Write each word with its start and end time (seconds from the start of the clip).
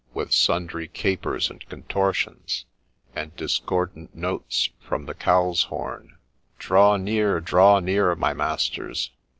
BOTHERBY'S 0.15 0.33
STORY 0.35 0.53
sundry 0.55 0.87
capers 0.87 1.51
and 1.51 1.69
contortions, 1.69 2.65
and 3.15 3.35
discordant 3.35 4.15
notes 4.15 4.71
from 4.79 5.05
the 5.05 5.13
cow's 5.13 5.65
horn.' 5.65 6.17
Draw 6.57 6.97
near, 6.97 7.39
draw 7.39 7.77
near, 7.79 8.15
my 8.15 8.33
masters 8.33 9.11